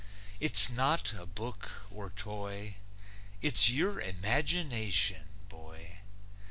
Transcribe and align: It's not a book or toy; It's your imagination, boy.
It's 0.39 0.67
not 0.67 1.13
a 1.13 1.27
book 1.27 1.69
or 1.91 2.09
toy; 2.09 2.77
It's 3.39 3.69
your 3.69 3.99
imagination, 4.01 5.25
boy. 5.47 5.99